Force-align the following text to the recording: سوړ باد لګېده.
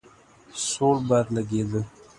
سوړ 0.69 0.95
باد 1.07 1.27
لګېده. 1.35 1.81